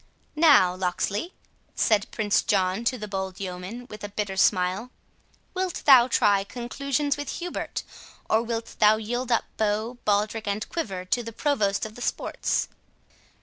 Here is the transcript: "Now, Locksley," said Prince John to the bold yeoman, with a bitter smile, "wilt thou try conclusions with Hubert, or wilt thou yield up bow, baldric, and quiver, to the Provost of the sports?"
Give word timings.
"Now, 0.35 0.73
Locksley," 0.73 1.35
said 1.75 2.09
Prince 2.09 2.41
John 2.41 2.83
to 2.85 2.97
the 2.97 3.07
bold 3.07 3.39
yeoman, 3.39 3.85
with 3.87 4.03
a 4.03 4.09
bitter 4.09 4.35
smile, 4.35 4.89
"wilt 5.53 5.83
thou 5.85 6.07
try 6.07 6.43
conclusions 6.43 7.17
with 7.17 7.29
Hubert, 7.33 7.83
or 8.27 8.41
wilt 8.41 8.77
thou 8.79 8.97
yield 8.97 9.31
up 9.31 9.45
bow, 9.57 9.99
baldric, 10.03 10.47
and 10.47 10.67
quiver, 10.69 11.05
to 11.05 11.21
the 11.21 11.31
Provost 11.31 11.85
of 11.85 11.93
the 11.93 12.01
sports?" 12.01 12.67